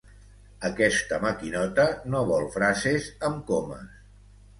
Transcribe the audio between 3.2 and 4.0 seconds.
amb comes.